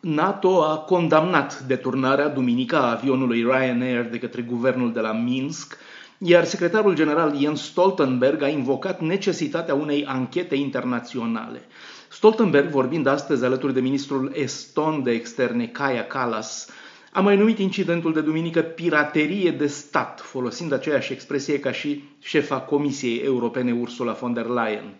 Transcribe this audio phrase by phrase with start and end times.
[0.00, 5.76] NATO a condamnat deturnarea duminica a avionului Ryanair de către guvernul de la Minsk,
[6.18, 11.60] iar secretarul general Jens Stoltenberg a invocat necesitatea unei anchete internaționale.
[12.08, 16.68] Stoltenberg, vorbind astăzi alături de ministrul eston de externe Kaja Kallas,
[17.12, 22.60] a mai numit incidentul de duminică piraterie de stat, folosind aceeași expresie ca și șefa
[22.60, 24.94] Comisiei Europene Ursula von der Leyen.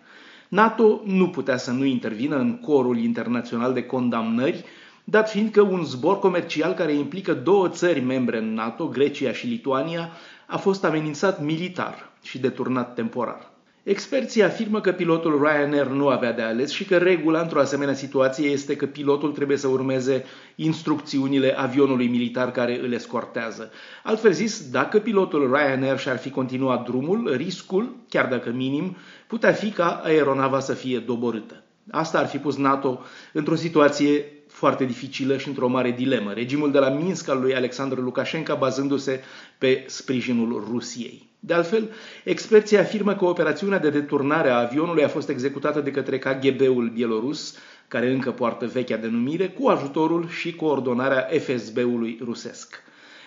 [0.47, 4.65] NATO nu putea să nu intervină în corul internațional de condamnări,
[5.09, 9.47] dat fiind că un zbor comercial care implică două țări membre în NATO, Grecia și
[9.47, 10.09] Lituania,
[10.45, 13.51] a fost amenințat militar și deturnat temporar.
[13.83, 18.49] Experții afirmă că pilotul Ryanair nu avea de ales și că regula într-o asemenea situație
[18.49, 23.71] este că pilotul trebuie să urmeze instrucțiunile avionului militar care îl escortează.
[24.03, 28.97] Altfel zis, dacă pilotul Ryanair și-ar fi continuat drumul, riscul, chiar dacă minim,
[29.27, 31.63] putea fi ca aeronava să fie doborâtă.
[31.91, 32.99] Asta ar fi pus NATO
[33.33, 36.33] într-o situație foarte dificilă și într-o mare dilemă.
[36.33, 39.23] Regimul de la Minsk al lui Alexandru Lukashenko bazându-se
[39.57, 41.27] pe sprijinul Rusiei.
[41.39, 41.89] De altfel,
[42.23, 47.57] experții afirmă că operațiunea de deturnare a avionului a fost executată de către KGB-ul bielorus,
[47.87, 52.75] care încă poartă vechea denumire, cu ajutorul și coordonarea FSB-ului rusesc.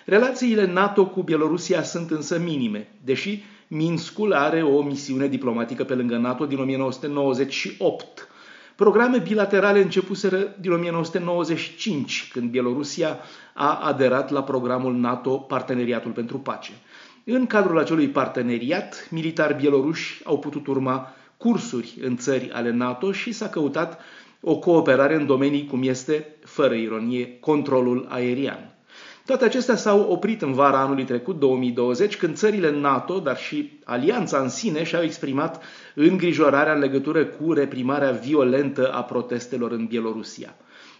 [0.04, 6.16] Relațiile NATO cu Bielorusia sunt însă minime, deși Minskul are o misiune diplomatică pe lângă
[6.16, 8.28] NATO din 1998.
[8.76, 13.18] Programe bilaterale începuseră din 1995, când Bielorusia
[13.54, 16.72] a aderat la programul NATO Parteneriatul pentru Pace.
[17.24, 23.32] În cadrul acelui parteneriat, militari bieloruși au putut urma cursuri în țări ale NATO și
[23.32, 24.00] s-a căutat
[24.40, 28.71] o cooperare în domenii cum este, fără ironie, controlul aerian.
[29.32, 34.38] Toate acestea s-au oprit în vara anului trecut, 2020, când țările NATO, dar și alianța
[34.38, 35.62] în sine, și-au exprimat
[35.94, 40.54] îngrijorarea în legătură cu reprimarea violentă a protestelor în Bielorusia.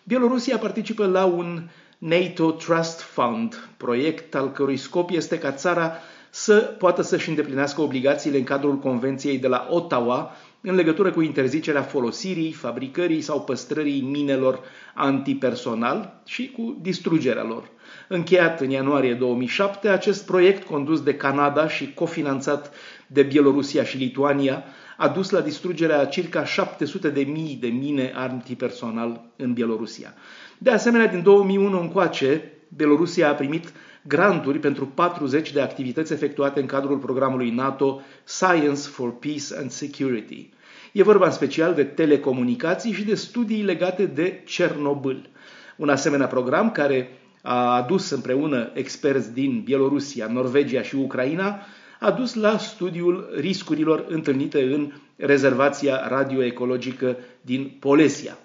[0.05, 1.63] Bielorusia participă la un
[1.99, 5.93] NATO Trust Fund, proiect al cărui scop este ca țara
[6.35, 11.83] să poată să-și îndeplinească obligațiile în cadrul Convenției de la Ottawa în legătură cu interzicerea
[11.83, 14.61] folosirii, fabricării sau păstrării minelor
[14.95, 17.71] antipersonal și cu distrugerea lor.
[18.09, 22.75] Încheiat în ianuarie 2007, acest proiect condus de Canada și cofinanțat
[23.07, 24.65] de Bielorusia și Lituania
[24.97, 30.15] a dus la distrugerea a circa 700 de mii de mine antipersonal în Bielorusia.
[30.59, 36.67] De asemenea, din 2001 încoace, Bielorusia a primit granturi pentru 40 de activități efectuate în
[36.67, 40.51] cadrul programului NATO Science for Peace and Security.
[40.93, 45.29] E vorba în special de telecomunicații și de studii legate de Cernobâl.
[45.77, 47.09] Un asemenea program care
[47.43, 51.61] a adus împreună experți din Bielorusia, Norvegia și Ucraina,
[52.01, 58.39] a dus la studiul riscurilor întâlnite în rezervația radioecologică din Polesia.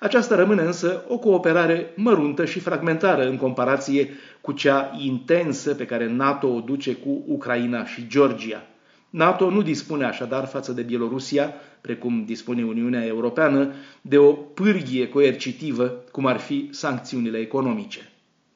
[0.00, 4.08] Aceasta rămâne însă o cooperare măruntă și fragmentară în comparație
[4.40, 8.66] cu cea intensă pe care NATO o duce cu Ucraina și Georgia.
[9.10, 16.04] NATO nu dispune așadar față de Bielorusia, precum dispune Uniunea Europeană, de o pârghie coercitivă,
[16.12, 18.12] cum ar fi sancțiunile economice.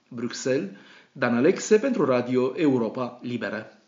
[0.09, 0.69] Bruxelles,
[1.13, 3.82] Dan Alexe pentru Radio Europa Liberă.